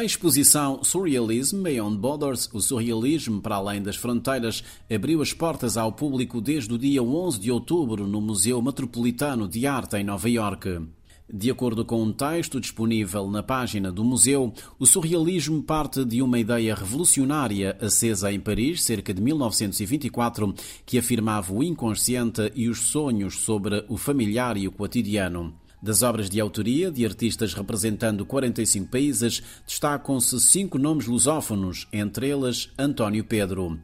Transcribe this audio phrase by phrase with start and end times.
[0.00, 5.92] A exposição Surrealism Beyond Borders, o surrealismo para além das fronteiras, abriu as portas ao
[5.92, 10.80] público desde o dia 11 de outubro no Museu Metropolitano de Arte em Nova Iorque.
[11.30, 16.38] De acordo com um texto disponível na página do museu, o surrealismo parte de uma
[16.38, 20.54] ideia revolucionária acesa em Paris, cerca de 1924,
[20.86, 25.59] que afirmava o inconsciente e os sonhos sobre o familiar e o cotidiano.
[25.82, 32.70] Das obras de autoria de artistas representando 45 países, destacam-se cinco nomes lusófonos, entre eles
[32.78, 33.80] António Pedro.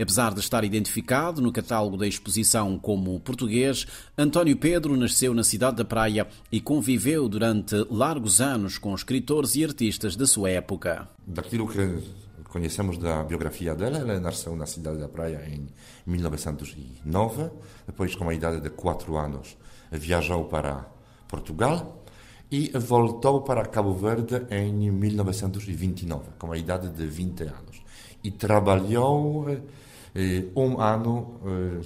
[0.00, 3.86] Apesar de estar identificado no catálogo da exposição como português,
[4.16, 9.64] António Pedro nasceu na cidade da Praia e conviveu durante largos anos com escritores e
[9.64, 11.08] artistas da sua época.
[11.26, 11.98] Daquilo que
[12.44, 15.66] conhecemos da biografia dela, ela nasceu na cidade da Praia em
[16.06, 17.50] 1909,
[17.86, 19.56] depois, com a idade de 4 anos,
[19.90, 20.86] viajou para
[21.30, 22.04] Portugal
[22.50, 27.82] e voltou para Cabo Verde em 1929, com a idade de 20 anos.
[28.24, 31.80] E trabalhou eh, um ano eh,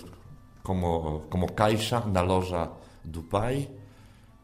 [0.63, 2.71] como, como caixa na loja
[3.05, 3.71] do pai,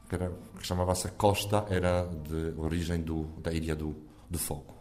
[0.08, 3.96] que, que chamava-se Costa, era de origem do, da Ilha do,
[4.28, 4.74] do Fogo.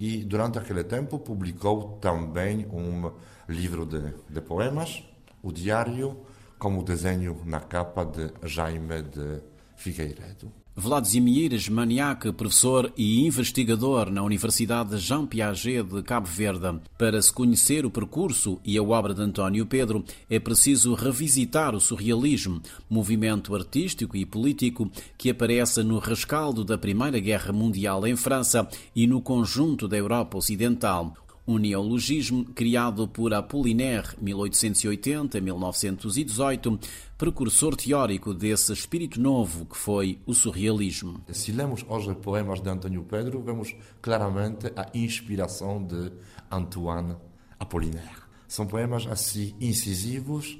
[0.00, 3.12] E durante aquele tempo publicou também um
[3.48, 5.04] livro de, de poemas,
[5.42, 6.16] o Diário,
[6.58, 9.49] como desenho na capa de Jaime de
[9.80, 10.52] Figueiredo.
[10.76, 16.78] Vlad Zimieiras Maniac, professor e investigador na Universidade Jean Piaget de Cabo Verde.
[16.98, 21.80] Para se conhecer o percurso e a obra de António Pedro, é preciso revisitar o
[21.80, 28.68] surrealismo, movimento artístico e político que aparece no rescaldo da Primeira Guerra Mundial em França
[28.94, 31.14] e no conjunto da Europa Ocidental
[31.50, 36.78] um neologismo criado por Apollinaire 1880-1918,
[37.18, 41.20] precursor teórico desse espírito novo que foi o surrealismo.
[41.32, 46.12] Se lemos hoje poemas de António Pedro, vemos claramente a inspiração de
[46.48, 47.16] Antoine
[47.58, 48.20] Apollinaire.
[48.46, 50.56] São poemas assim incisivos,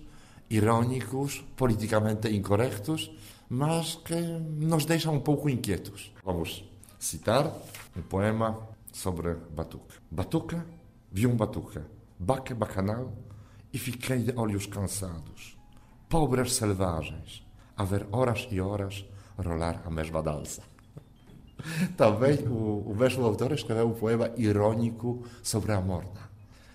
[0.51, 3.13] irônicos, politicamente incorretos,
[3.49, 6.11] mas que nos deixam um pouco inquietos.
[6.25, 6.65] Vamos
[6.99, 7.57] citar
[7.97, 8.59] um poema
[8.93, 9.95] sobre Batuca.
[10.11, 10.80] Batuca
[11.13, 11.85] Vi um batuca,
[12.19, 13.13] baca bacanal,
[13.73, 15.59] e fiquei de olhos cansados.
[16.09, 17.45] Pobres selvagens,
[17.77, 19.05] a ver horas e horas
[19.37, 20.63] rolar a mesma dança.
[21.97, 26.31] Também o, o mesmo autor escreveu um poema irônico sobre a morna,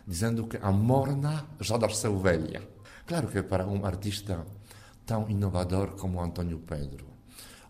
[0.05, 2.61] dizendo que a morna já nasceu velha.
[3.05, 4.45] Claro que para um artista
[5.05, 7.05] tão inovador como Antônio Pedro,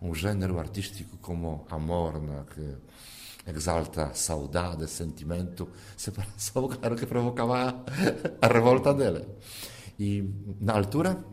[0.01, 2.75] um gênero artístico como a morna, que
[3.47, 7.83] exalta saudade, sentimento, separação, claro que provocava
[8.41, 9.25] a revolta dele.
[9.99, 10.23] E
[10.59, 11.23] na altura,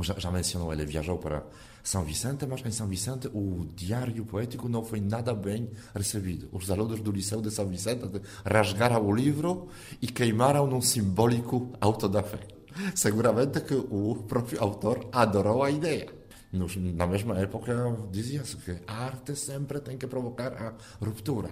[0.00, 1.44] já, já mencionou, ele viajou para
[1.82, 6.48] São Vicente, mas em São Vicente o diário poético não foi nada bem recebido.
[6.52, 9.68] Os alunos do Liceu de São Vicente rasgaram o livro
[10.00, 12.40] e queimaram num simbólico auto da fé.
[12.94, 16.15] Seguramente que o próprio autor adorou a ideia
[16.94, 17.74] na mesma época
[18.10, 21.50] dizia-se que a arte sempre tem que provocar a ruptura.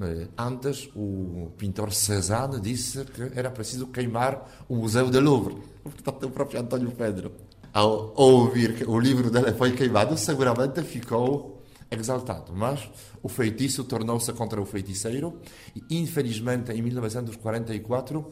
[0.00, 5.56] Eh, antes, o pintor Cézanne disse que era preciso queimar o Museu do Louvre.
[5.82, 7.32] Portanto, o próprio António Pedro,
[7.72, 12.52] ao ouvir que o livro dele foi queimado, seguramente ficou exaltado.
[12.54, 12.88] Mas
[13.22, 15.40] o feitiço tornou-se contra o feiticeiro
[15.74, 18.30] e, infelizmente, em 1944,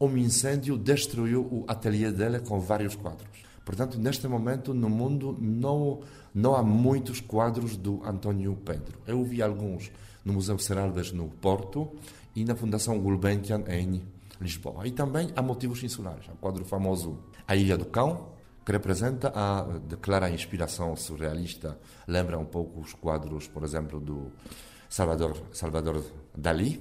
[0.00, 3.48] um incêndio destruiu o ateliê dele com vários quadros.
[3.68, 6.00] Portanto, neste momento no mundo não,
[6.34, 8.98] não há muitos quadros do António Pedro.
[9.06, 9.92] Eu vi alguns
[10.24, 11.92] no Museu Serralves no Porto
[12.34, 14.02] e na Fundação Gulbenkian em
[14.40, 14.88] Lisboa.
[14.88, 16.24] E também há motivos insulares.
[16.30, 18.30] Há o quadro famoso A Ilha do Cão,
[18.64, 19.66] que representa a
[20.00, 21.78] clara inspiração surrealista.
[22.06, 24.32] Lembra um pouco os quadros, por exemplo, do
[24.88, 26.02] Salvador, Salvador
[26.34, 26.80] Dali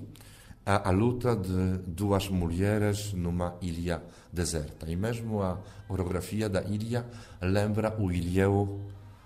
[0.67, 4.91] a, a, luta de duas mulheres numa ilha deserta.
[4.91, 5.57] E mesmo a
[5.87, 7.05] orografia da ilha
[7.41, 8.81] lembra o ilhéu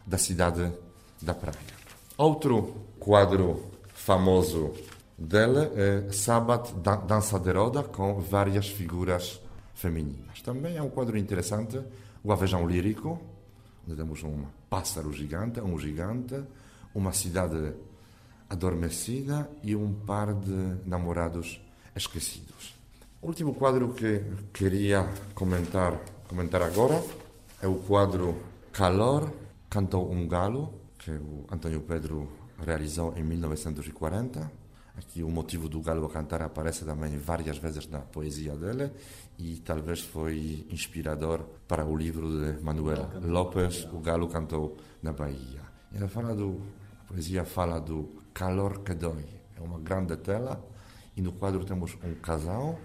[0.06, 0.72] da cidade
[1.20, 1.58] da praia.
[2.16, 4.72] Outro quadro famoso
[5.18, 6.74] dele é Sabat,
[7.08, 9.42] Dança de Roda, com várias figuras
[9.74, 10.44] femininas.
[10.44, 11.82] Também é um quadro interessante,
[12.24, 13.20] o Avejão Lírico,
[13.88, 16.40] onde temos um pássaro gigante, um gigante,
[16.94, 17.74] uma cidade
[18.52, 21.62] adormecida e um par de namorados
[21.96, 22.76] esquecidos.
[23.22, 24.22] O último quadro que
[24.52, 27.02] queria comentar, comentar agora
[27.62, 28.36] é o quadro
[28.74, 29.32] Calor,
[29.70, 32.28] Cantou um Galo, que o António Pedro
[32.60, 34.52] realizou em 1940.
[34.98, 38.92] Aqui o motivo do galo a cantar aparece também várias vezes na poesia dele
[39.40, 45.62] e talvez foi inspirador para o livro de Manuel Lopes, O Galo Cantou na Bahia.
[45.94, 46.62] Ele fala do,
[47.12, 49.26] poesia fala do calor que dói.
[49.58, 50.64] É uma grande tela
[51.16, 52.80] e no quadro temos um casal,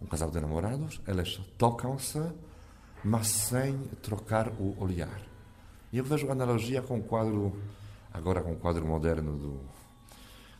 [0.00, 2.22] um casal de namorados, eles tocam-se,
[3.02, 5.20] mas sem trocar o olhar.
[5.92, 7.60] E eu vejo analogia com o quadro,
[8.12, 9.60] agora com o quadro moderno do,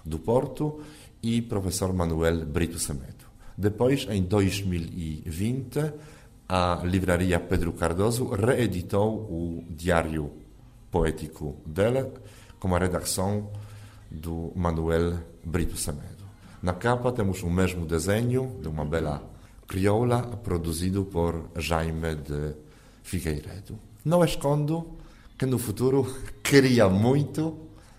[0.05, 0.82] do Porto
[1.22, 3.26] e professor Manuel Brito Semedo.
[3.56, 5.92] Depois, em 2020,
[6.48, 10.30] a livraria Pedro Cardoso reeditou o diário
[10.90, 12.12] poético dela
[12.58, 13.50] com a redação
[14.10, 16.24] do Manuel Brito Semedo.
[16.62, 19.22] Na capa temos o mesmo desenho de uma bela
[19.66, 22.54] crioula produzido por Jaime de
[23.02, 23.78] Figueiredo.
[24.04, 24.98] Não escondo
[25.38, 26.06] que no futuro
[26.42, 27.56] queria muito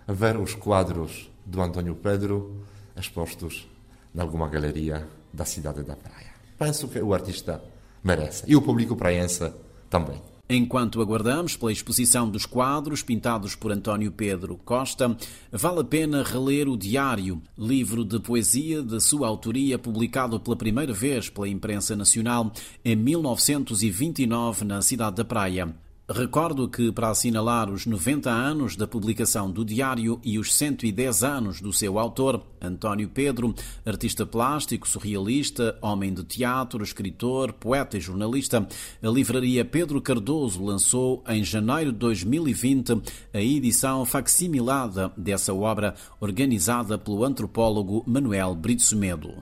[0.07, 2.63] ver os quadros do António Pedro
[2.95, 3.67] expostos
[4.15, 6.33] em alguma galeria da cidade da Praia.
[6.57, 7.61] Penso que o artista
[8.03, 8.43] merece.
[8.47, 9.51] E o público praiense
[9.89, 10.21] também.
[10.49, 15.17] Enquanto aguardamos pela exposição dos quadros pintados por António Pedro Costa,
[15.51, 20.93] vale a pena reler o Diário, livro de poesia de sua autoria publicado pela primeira
[20.93, 22.51] vez pela imprensa nacional
[22.83, 25.73] em 1929 na cidade da Praia.
[26.09, 31.61] Recordo que, para assinalar os 90 anos da publicação do diário e os 110 anos
[31.61, 33.55] do seu autor, António Pedro,
[33.85, 38.67] artista plástico, surrealista, homem de teatro, escritor, poeta e jornalista,
[39.01, 43.01] a livraria Pedro Cardoso lançou, em janeiro de 2020,
[43.33, 49.41] a edição facsimilada dessa obra, organizada pelo antropólogo Manuel Brito Semedo.